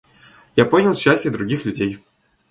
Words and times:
Я 0.55 0.65
понял 0.65 0.95
счастье 0.95 1.29
других 1.29 1.63
людей. 1.63 1.99